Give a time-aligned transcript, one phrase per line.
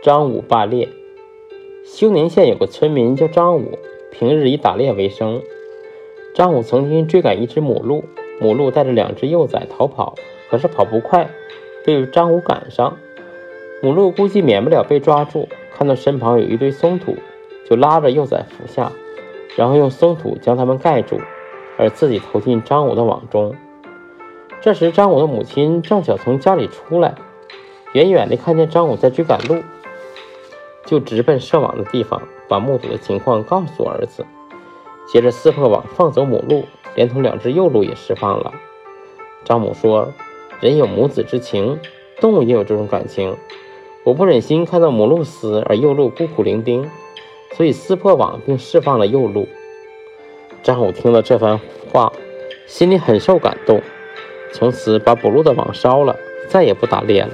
[0.00, 0.88] 张武霸猎。
[1.84, 3.76] 休宁县有个村民叫张武，
[4.12, 5.42] 平日以打猎为生。
[6.34, 8.04] 张武曾经追赶一只母鹿，
[8.40, 10.14] 母鹿带着两只幼崽逃跑，
[10.48, 11.28] 可是跑不快，
[11.84, 12.96] 被张武赶上。
[13.82, 17.16] 母鹿估计免不了被抓住，看到身旁有一堆松土，
[17.68, 18.92] 就拉着幼崽伏下，
[19.56, 21.20] 然后用松土将它们盖住，
[21.76, 23.52] 而自己投进张武的网中。
[24.60, 27.16] 这时，张武的母亲正巧从家里出来，
[27.94, 29.62] 远远地看见张武在追赶鹿，
[30.88, 34.24] 就直奔设网的地方，把目睹的情况告诉儿子。
[35.06, 36.64] 接着撕破网，放走母鹿，
[36.94, 38.54] 连同两只幼鹿也释放了。
[39.44, 40.14] 张母说
[40.60, 41.78] ：“人有母子之情，
[42.22, 43.36] 动物也有这种感情。
[44.02, 46.88] 我不忍心看到母鹿死而幼鹿孤苦伶仃，
[47.52, 49.46] 所以撕破网并释放了幼鹿。”
[50.64, 51.60] 张武听了这番
[51.92, 52.10] 话，
[52.66, 53.82] 心里很受感动，
[54.54, 56.16] 从此把捕鹿的网烧了，
[56.48, 57.30] 再也不打猎了。